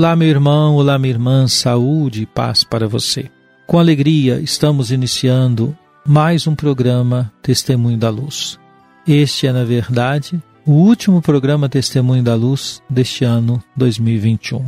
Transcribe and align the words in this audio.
Olá, 0.00 0.16
meu 0.16 0.28
irmão, 0.28 0.76
olá, 0.76 0.98
minha 0.98 1.12
irmã, 1.12 1.46
saúde 1.46 2.22
e 2.22 2.26
paz 2.26 2.64
para 2.64 2.88
você. 2.88 3.30
Com 3.66 3.78
alegria, 3.78 4.40
estamos 4.40 4.90
iniciando 4.90 5.76
mais 6.06 6.46
um 6.46 6.54
programa 6.54 7.30
Testemunho 7.42 7.98
da 7.98 8.08
Luz. 8.08 8.58
Este 9.06 9.46
é, 9.46 9.52
na 9.52 9.62
verdade, 9.62 10.42
o 10.64 10.72
último 10.72 11.20
programa 11.20 11.68
Testemunho 11.68 12.22
da 12.22 12.34
Luz 12.34 12.82
deste 12.88 13.26
ano 13.26 13.62
2021. 13.76 14.64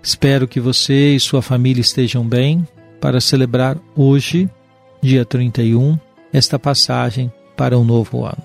Espero 0.00 0.46
que 0.46 0.60
você 0.60 1.16
e 1.16 1.18
sua 1.18 1.42
família 1.42 1.80
estejam 1.80 2.24
bem 2.24 2.64
para 3.00 3.20
celebrar 3.20 3.76
hoje, 3.96 4.48
dia 5.02 5.24
31, 5.24 5.98
esta 6.32 6.60
passagem 6.60 7.28
para 7.56 7.76
um 7.76 7.82
novo 7.82 8.24
ano. 8.24 8.42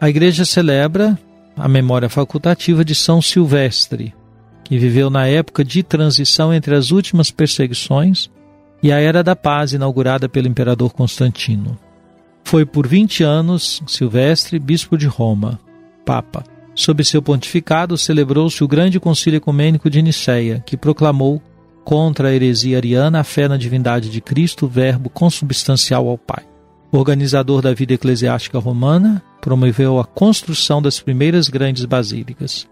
A 0.00 0.08
igreja 0.08 0.44
celebra 0.44 1.18
a 1.56 1.66
memória 1.66 2.08
facultativa 2.08 2.84
de 2.84 2.94
São 2.94 3.20
Silvestre, 3.20 4.14
que 4.68 4.76
viveu 4.76 5.08
na 5.08 5.26
época 5.26 5.64
de 5.64 5.82
transição 5.82 6.52
entre 6.52 6.74
as 6.74 6.90
últimas 6.90 7.30
perseguições 7.30 8.30
e 8.82 8.92
a 8.92 9.00
Era 9.00 9.24
da 9.24 9.34
Paz 9.34 9.72
inaugurada 9.72 10.28
pelo 10.28 10.46
imperador 10.46 10.92
Constantino. 10.92 11.78
Foi 12.44 12.66
por 12.66 12.86
20 12.86 13.24
anos 13.24 13.82
Silvestre, 13.86 14.58
bispo 14.58 14.98
de 14.98 15.06
Roma, 15.06 15.58
papa. 16.04 16.44
Sob 16.74 17.02
seu 17.02 17.22
pontificado 17.22 17.96
celebrou-se 17.96 18.62
o 18.62 18.68
Grande 18.68 19.00
Concílio 19.00 19.38
Ecumênico 19.38 19.88
de 19.88 20.02
Nicéia, 20.02 20.62
que 20.66 20.76
proclamou 20.76 21.42
contra 21.82 22.28
a 22.28 22.34
heresia 22.34 22.76
ariana 22.76 23.20
a 23.20 23.24
fé 23.24 23.48
na 23.48 23.56
divindade 23.56 24.10
de 24.10 24.20
Cristo, 24.20 24.68
verbo 24.68 25.08
consubstancial 25.08 26.06
ao 26.06 26.18
Pai. 26.18 26.44
Organizador 26.92 27.62
da 27.62 27.72
vida 27.72 27.94
eclesiástica 27.94 28.58
romana, 28.58 29.22
promoveu 29.40 29.98
a 29.98 30.04
construção 30.04 30.82
das 30.82 31.00
primeiras 31.00 31.48
grandes 31.48 31.86
basílicas. 31.86 32.68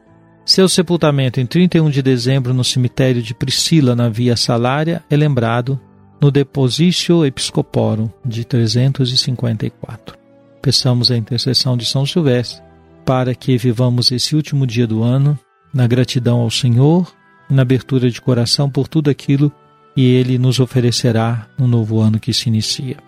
Seu 0.47 0.69
sepultamento 0.69 1.41
em 1.41 1.45
31 1.45 1.91
de 1.91 2.01
dezembro 2.01 2.55
no 2.55 2.63
cemitério 2.63 3.21
de 3.21 3.35
Priscila, 3.35 3.97
na 3.97 4.09
Via 4.09 4.37
Salária, 4.37 5.03
é 5.11 5.17
lembrado 5.17 5.79
no 6.21 6.31
Depositio 6.31 7.27
Episcoporum 7.27 8.09
de 8.25 8.45
354. 8.45 10.17
Peçamos 10.63 11.11
a 11.11 11.17
intercessão 11.17 11.77
de 11.77 11.85
São 11.85 12.07
Silvestre 12.07 12.63
para 13.05 13.35
que 13.35 13.59
vivamos 13.59 14.13
esse 14.13 14.37
último 14.37 14.69
dia 14.69 14.87
do 14.87 15.03
ano 15.03 15.37
na 15.75 15.85
gratidão 15.89 16.39
ao 16.39 16.51
Senhor 16.51 17.13
e 17.51 17.53
na 17.53 17.63
abertura 17.63 18.09
de 18.09 18.21
coração 18.21 18.71
por 18.71 18.87
tudo 18.87 19.11
aquilo 19.11 19.53
que 19.97 20.03
Ele 20.03 20.39
nos 20.39 20.61
oferecerá 20.61 21.49
no 21.59 21.67
novo 21.67 22.01
ano 22.01 22.21
que 22.21 22.33
se 22.33 22.49
inicia. 22.49 22.99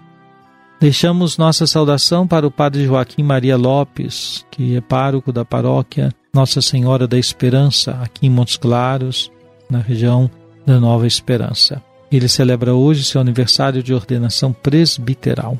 Deixamos 0.81 1.39
nossa 1.39 1.69
saudação 1.69 2.27
para 2.27 2.49
o 2.49 2.51
Padre 2.51 2.85
Joaquim 2.85 3.23
Maria 3.23 3.57
Lopes, 3.57 4.45
que 4.51 4.75
é 4.75 4.81
pároco 4.81 5.33
da 5.33 5.45
paróquia 5.45 6.13
nossa 6.33 6.61
Senhora 6.61 7.07
da 7.07 7.19
Esperança, 7.19 7.93
aqui 8.03 8.27
em 8.27 8.31
Montes 8.31 8.57
Claros, 8.57 9.31
na 9.71 9.79
região 9.79 10.31
da 10.67 10.79
Nova 10.79 11.07
Esperança. 11.07 11.83
Ele 12.11 12.29
celebra 12.29 12.75
hoje 12.75 13.05
seu 13.05 13.21
aniversário 13.21 13.83
de 13.83 13.93
ordenação 13.93 14.53
presbiteral. 14.53 15.59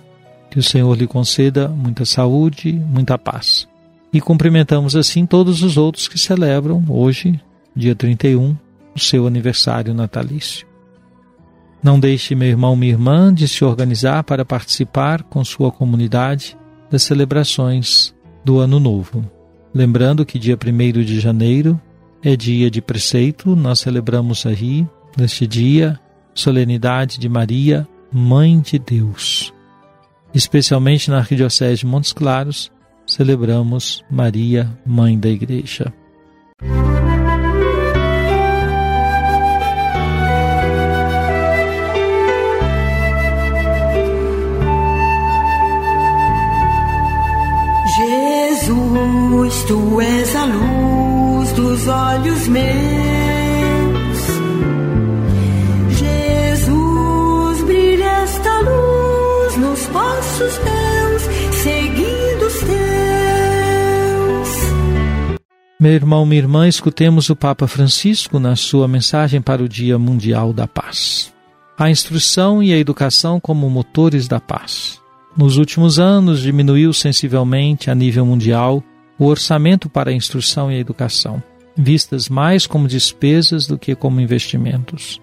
Que 0.51 0.59
o 0.59 0.63
Senhor 0.63 0.97
lhe 0.97 1.07
conceda 1.07 1.69
muita 1.69 2.05
saúde, 2.05 2.73
muita 2.73 3.19
paz. 3.19 3.69
E 4.13 4.21
cumprimentamos 4.21 4.97
assim 4.97 5.27
todos 5.27 5.63
os 5.63 5.77
outros 5.77 6.09
que 6.09 6.19
celebram 6.19 6.83
hoje, 6.89 7.39
dia 7.77 7.95
31, 7.95 8.57
o 8.95 8.99
seu 8.99 9.27
aniversário 9.27 9.93
natalício. 9.93 10.67
Não 11.83 12.01
deixe, 12.01 12.35
meu 12.35 12.49
irmão, 12.49 12.75
minha 12.75 12.93
irmã, 12.93 13.33
de 13.33 13.47
se 13.47 13.65
organizar 13.65 14.25
para 14.25 14.45
participar 14.45 15.23
com 15.23 15.45
sua 15.45 15.71
comunidade 15.71 16.57
das 16.91 17.03
celebrações 17.03 18.15
do 18.45 18.59
Ano 18.59 18.81
Novo. 18.81 19.38
Lembrando 19.75 20.25
que 20.25 20.39
dia 20.39 20.57
1 20.57 21.03
de 21.03 21.21
janeiro 21.21 21.81
é 22.23 22.35
dia 22.35 22.71
de 22.71 22.81
preceito, 22.81 23.55
nós 23.55 23.81
celebramos 23.81 24.45
aí, 24.47 24.87
neste 25.17 25.47
dia, 25.47 25.99
solenidade 26.35 27.19
de 27.19 27.29
Maria, 27.29 27.87
Mãe 28.13 28.61
de 28.61 28.79
Deus. 28.79 29.53
Especialmente 30.35 31.11
na 31.11 31.19
Arquidiocese 31.19 31.81
de 31.81 31.87
Montes 31.87 32.13
Claros, 32.13 32.73
celebramos 33.07 34.05
Maria, 34.11 34.69
Mãe 34.85 35.19
da 35.19 35.29
Igreja. 35.29 35.93
Tu 49.69 50.01
és 50.01 50.35
a 50.35 50.47
luz 50.47 51.53
dos 51.53 51.89
olhos 51.89 52.49
meus. 52.49 52.65
Jesus, 55.99 57.65
brilha 57.67 58.23
esta 58.23 58.61
luz 58.61 59.57
nos 59.59 59.85
passos 59.89 60.57
teus, 60.57 61.23
seguindo 61.63 62.47
os 62.47 62.61
teus. 62.61 62.79
Meu 65.79 65.93
irmão, 65.93 66.25
minha 66.25 66.41
irmã, 66.41 66.67
escutemos 66.67 67.29
o 67.29 67.37
Papa 67.37 67.67
Francisco 67.69 68.39
na 68.39 68.57
sua 68.57 68.89
mensagem 68.89 69.43
para 69.43 69.63
o 69.63 69.69
Dia 69.69 69.99
Mundial 69.99 70.55
da 70.55 70.67
Paz. 70.67 71.31
A 71.79 71.91
instrução 71.91 72.63
e 72.63 72.73
a 72.73 72.79
educação 72.79 73.39
como 73.39 73.69
motores 73.69 74.27
da 74.27 74.41
paz. 74.41 74.99
Nos 75.37 75.57
últimos 75.57 75.99
anos, 75.99 76.41
diminuiu 76.41 76.93
sensivelmente 76.93 77.91
a 77.91 77.95
nível 77.95 78.27
mundial 78.27 78.83
o 79.19 79.27
orçamento 79.27 79.89
para 79.89 80.11
a 80.11 80.15
instrução 80.15 80.71
e 80.71 80.77
a 80.77 80.79
educação, 80.79 81.43
vistas 81.77 82.29
mais 82.29 82.67
como 82.67 82.89
despesas 82.89 83.67
do 83.67 83.79
que 83.79 83.95
como 83.95 84.21
investimentos. 84.21 85.21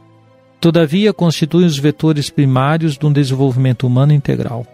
Todavia, 0.60 1.14
constituem 1.14 1.66
os 1.66 1.78
vetores 1.78 2.30
primários 2.30 2.98
de 2.98 3.06
um 3.06 3.12
desenvolvimento 3.12 3.86
humano 3.86 4.14
integral. 4.14 4.66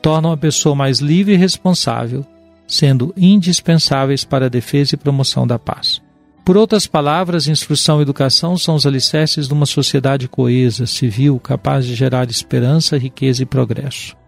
Tornam 0.00 0.32
a 0.32 0.36
pessoa 0.36 0.74
mais 0.74 1.00
livre 1.00 1.34
e 1.34 1.36
responsável, 1.36 2.24
sendo 2.66 3.12
indispensáveis 3.16 4.24
para 4.24 4.46
a 4.46 4.48
defesa 4.48 4.94
e 4.94 4.98
promoção 4.98 5.46
da 5.46 5.58
paz. 5.58 6.00
Por 6.44 6.56
outras 6.56 6.86
palavras, 6.86 7.48
instrução 7.48 7.98
e 7.98 8.02
educação 8.02 8.56
são 8.56 8.74
os 8.74 8.86
alicerces 8.86 9.46
de 9.46 9.52
uma 9.52 9.66
sociedade 9.66 10.28
coesa, 10.28 10.86
civil, 10.86 11.38
capaz 11.38 11.84
de 11.84 11.94
gerar 11.94 12.30
esperança, 12.30 12.96
riqueza 12.96 13.42
e 13.42 13.46
progresso. 13.46 14.19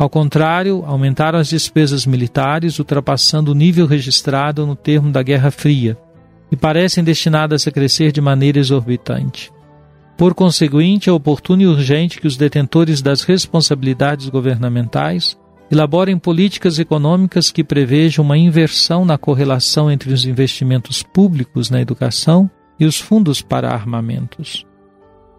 Ao 0.00 0.08
contrário, 0.08 0.82
aumentaram 0.86 1.38
as 1.38 1.50
despesas 1.50 2.06
militares, 2.06 2.78
ultrapassando 2.78 3.52
o 3.52 3.54
nível 3.54 3.84
registrado 3.84 4.66
no 4.66 4.74
termo 4.74 5.12
da 5.12 5.22
Guerra 5.22 5.50
Fria, 5.50 5.94
e 6.50 6.56
parecem 6.56 7.04
destinadas 7.04 7.66
a 7.66 7.70
crescer 7.70 8.10
de 8.10 8.18
maneira 8.18 8.58
exorbitante. 8.58 9.52
Por 10.16 10.34
conseguinte, 10.34 11.10
é 11.10 11.12
oportuno 11.12 11.60
e 11.60 11.66
urgente 11.66 12.18
que 12.18 12.26
os 12.26 12.38
detentores 12.38 13.02
das 13.02 13.24
responsabilidades 13.24 14.30
governamentais 14.30 15.38
elaborem 15.70 16.18
políticas 16.18 16.78
econômicas 16.78 17.50
que 17.50 17.62
prevejam 17.62 18.24
uma 18.24 18.38
inversão 18.38 19.04
na 19.04 19.18
correlação 19.18 19.90
entre 19.90 20.14
os 20.14 20.24
investimentos 20.24 21.02
públicos 21.02 21.68
na 21.68 21.78
educação 21.78 22.50
e 22.78 22.86
os 22.86 22.98
fundos 22.98 23.42
para 23.42 23.70
armamentos. 23.70 24.64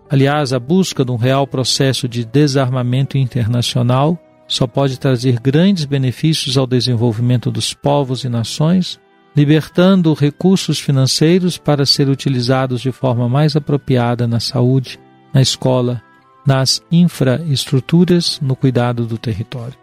Aliás, 0.07 0.53
a 0.53 0.59
busca 0.59 1.03
de 1.03 1.11
um 1.11 1.15
real 1.15 1.47
processo 1.47 2.07
de 2.07 2.23
desarmamento 2.23 3.17
internacional 3.17 4.19
só 4.51 4.67
pode 4.67 4.99
trazer 4.99 5.39
grandes 5.39 5.85
benefícios 5.85 6.57
ao 6.57 6.67
desenvolvimento 6.67 7.49
dos 7.49 7.73
povos 7.73 8.25
e 8.25 8.29
nações 8.29 8.99
libertando 9.33 10.13
recursos 10.13 10.77
financeiros 10.77 11.57
para 11.57 11.85
ser 11.85 12.09
utilizados 12.09 12.81
de 12.81 12.91
forma 12.91 13.29
mais 13.29 13.55
apropriada 13.55 14.27
na 14.27 14.41
saúde, 14.41 14.99
na 15.33 15.41
escola, 15.41 16.01
nas 16.45 16.83
infraestruturas, 16.91 18.41
no 18.41 18.53
cuidado 18.53 19.05
do 19.05 19.17
território. 19.17 19.77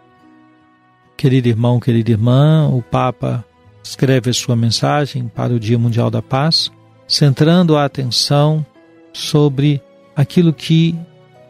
Querido 1.17 1.47
irmão, 1.47 1.79
querida 1.79 2.11
irmã, 2.11 2.69
o 2.71 2.83
Papa 2.83 3.43
escreve 3.83 4.29
a 4.29 4.33
sua 4.33 4.55
mensagem 4.55 5.27
para 5.33 5.51
o 5.51 5.59
Dia 5.59 5.79
Mundial 5.79 6.11
da 6.11 6.21
Paz, 6.21 6.71
centrando 7.07 7.75
a 7.75 7.85
atenção 7.85 8.63
sobre 9.11 9.81
aquilo 10.15 10.53
que 10.53 10.95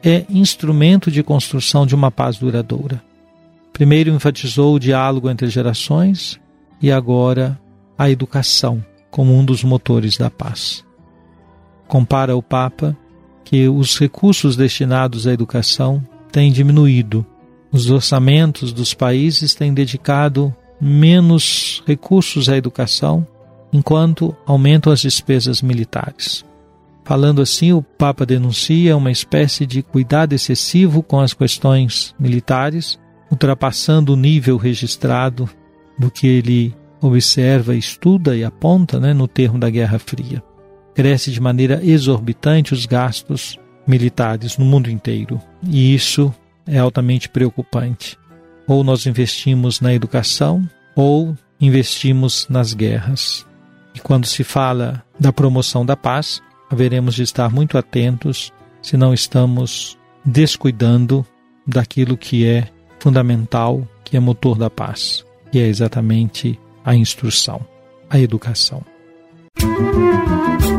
é 0.01 0.25
instrumento 0.29 1.11
de 1.11 1.21
construção 1.21 1.85
de 1.85 1.93
uma 1.93 2.09
paz 2.09 2.37
duradoura. 2.37 3.08
Primeiro 3.79 4.11
enfatizou 4.11 4.75
o 4.75 4.79
diálogo 4.79 5.29
entre 5.29 5.47
gerações 5.47 6.37
e 6.81 6.91
agora 6.91 7.57
a 7.97 8.09
educação 8.09 8.83
como 9.09 9.33
um 9.33 9.45
dos 9.45 9.63
motores 9.63 10.17
da 10.17 10.29
paz. 10.29 10.83
Compara 11.87 12.35
o 12.35 12.43
Papa 12.43 12.93
que 13.45 13.69
os 13.69 13.97
recursos 13.97 14.57
destinados 14.57 15.25
à 15.25 15.31
educação 15.31 16.05
têm 16.29 16.51
diminuído. 16.51 17.25
Os 17.71 17.89
orçamentos 17.89 18.73
dos 18.73 18.93
países 18.93 19.55
têm 19.55 19.73
dedicado 19.73 20.53
menos 20.81 21.81
recursos 21.87 22.49
à 22.49 22.57
educação, 22.57 23.25
enquanto 23.71 24.35
aumentam 24.45 24.91
as 24.91 24.99
despesas 24.99 25.61
militares. 25.61 26.43
Falando 27.05 27.41
assim, 27.41 27.71
o 27.71 27.81
Papa 27.81 28.25
denuncia 28.25 28.97
uma 28.97 29.09
espécie 29.09 29.65
de 29.65 29.81
cuidado 29.81 30.33
excessivo 30.33 31.01
com 31.01 31.21
as 31.21 31.33
questões 31.33 32.13
militares, 32.19 32.99
ultrapassando 33.31 34.13
o 34.13 34.15
nível 34.15 34.57
registrado 34.57 35.49
do 35.97 36.09
que 36.09 36.27
ele 36.27 36.75
observa, 37.01 37.75
estuda 37.75 38.35
e 38.35 38.43
aponta 38.43 38.99
né, 38.99 39.13
no 39.13 39.27
termo 39.27 39.59
da 39.59 39.69
Guerra 39.69 39.99
Fria. 39.99 40.43
Cresce 40.93 41.31
de 41.31 41.39
maneira 41.39 41.79
exorbitante 41.83 42.73
os 42.73 42.85
gastos 42.85 43.57
militares 43.87 44.57
no 44.57 44.65
mundo 44.65 44.89
inteiro, 44.89 45.41
e 45.63 45.93
isso 45.93 46.33
é 46.67 46.77
altamente 46.77 47.29
preocupante. 47.29 48.17
Ou 48.67 48.83
nós 48.83 49.05
investimos 49.05 49.81
na 49.81 49.93
educação, 49.93 50.67
ou 50.95 51.35
investimos 51.59 52.47
nas 52.49 52.73
guerras. 52.73 53.45
E 53.95 53.99
quando 53.99 54.25
se 54.25 54.43
fala 54.43 55.03
da 55.19 55.33
promoção 55.33 55.85
da 55.85 55.95
paz, 55.95 56.41
haveremos 56.69 57.15
de 57.15 57.23
estar 57.23 57.49
muito 57.49 57.77
atentos 57.77 58.53
se 58.81 58.95
não 58.95 59.13
estamos 59.13 59.97
descuidando 60.23 61.25
daquilo 61.65 62.17
que 62.17 62.45
é 62.45 62.67
fundamental, 62.99 63.87
que 64.03 64.17
é 64.17 64.19
motor 64.19 64.57
da 64.57 64.69
paz, 64.69 65.25
que 65.51 65.59
é 65.59 65.67
exatamente 65.67 66.59
a 66.83 66.95
instrução, 66.95 67.61
a 68.09 68.19
educação. 68.19 68.83
Música 69.61 70.78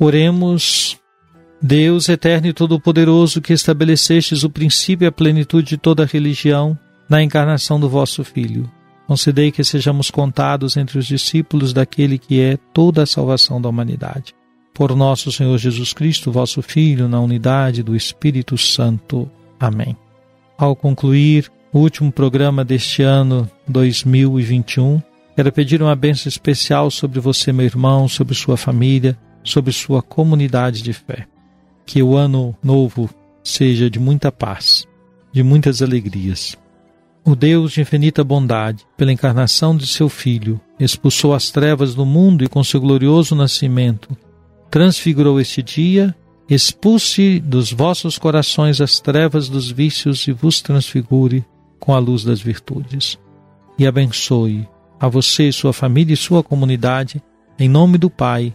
Oremos, 0.00 0.96
Deus 1.60 2.08
eterno 2.08 2.46
e 2.46 2.52
todo-poderoso, 2.52 3.40
que 3.40 3.52
estabelecestes 3.52 4.44
o 4.44 4.50
princípio 4.50 5.04
e 5.04 5.08
a 5.08 5.12
plenitude 5.12 5.70
de 5.70 5.76
toda 5.76 6.06
religião 6.06 6.78
na 7.10 7.20
encarnação 7.20 7.80
do 7.80 7.88
vosso 7.88 8.22
Filho. 8.22 8.70
Concedei 9.08 9.50
que 9.50 9.64
sejamos 9.64 10.08
contados 10.08 10.76
entre 10.76 11.00
os 11.00 11.06
discípulos 11.06 11.72
daquele 11.72 12.16
que 12.16 12.40
é 12.40 12.56
toda 12.72 13.02
a 13.02 13.06
salvação 13.06 13.60
da 13.60 13.68
humanidade. 13.68 14.36
Por 14.72 14.94
nosso 14.94 15.32
Senhor 15.32 15.58
Jesus 15.58 15.92
Cristo, 15.92 16.30
vosso 16.30 16.62
Filho, 16.62 17.08
na 17.08 17.20
unidade 17.20 17.82
do 17.82 17.96
Espírito 17.96 18.56
Santo. 18.56 19.28
Amém. 19.58 19.96
Ao 20.56 20.76
concluir 20.76 21.50
o 21.72 21.80
último 21.80 22.12
programa 22.12 22.64
deste 22.64 23.02
ano 23.02 23.50
2021, 23.66 25.02
quero 25.34 25.50
pedir 25.50 25.82
uma 25.82 25.96
bênção 25.96 26.28
especial 26.28 26.88
sobre 26.88 27.18
você, 27.18 27.52
meu 27.52 27.66
irmão, 27.66 28.06
sobre 28.06 28.36
sua 28.36 28.56
família 28.56 29.18
sobre 29.42 29.72
sua 29.72 30.02
comunidade 30.02 30.82
de 30.82 30.92
fé. 30.92 31.26
Que 31.86 32.02
o 32.02 32.16
ano 32.16 32.54
novo 32.62 33.08
seja 33.42 33.88
de 33.88 33.98
muita 33.98 34.30
paz, 34.30 34.86
de 35.32 35.42
muitas 35.42 35.80
alegrias. 35.80 36.56
O 37.24 37.34
Deus 37.34 37.72
de 37.72 37.80
infinita 37.80 38.22
bondade, 38.24 38.86
pela 38.96 39.12
encarnação 39.12 39.76
de 39.76 39.86
seu 39.86 40.08
Filho, 40.08 40.60
expulsou 40.78 41.34
as 41.34 41.50
trevas 41.50 41.94
do 41.94 42.06
mundo 42.06 42.44
e 42.44 42.48
com 42.48 42.62
seu 42.62 42.80
glorioso 42.80 43.34
nascimento 43.34 44.16
transfigurou 44.70 45.40
este 45.40 45.62
dia, 45.62 46.14
expulse 46.48 47.40
dos 47.40 47.72
vossos 47.72 48.18
corações 48.18 48.80
as 48.80 49.00
trevas 49.00 49.48
dos 49.48 49.70
vícios 49.70 50.26
e 50.26 50.32
vos 50.32 50.60
transfigure 50.60 51.44
com 51.78 51.94
a 51.94 51.98
luz 51.98 52.24
das 52.24 52.40
virtudes. 52.40 53.18
E 53.78 53.86
abençoe 53.86 54.68
a 55.00 55.08
você, 55.08 55.52
sua 55.52 55.72
família 55.72 56.14
e 56.14 56.16
sua 56.16 56.42
comunidade, 56.42 57.22
em 57.58 57.68
nome 57.68 57.98
do 57.98 58.10
Pai, 58.10 58.54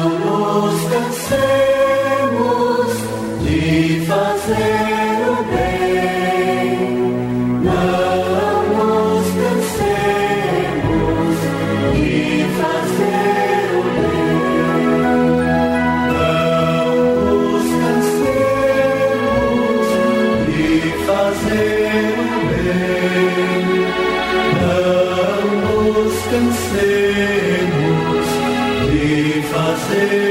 fazer. 29.77 30.30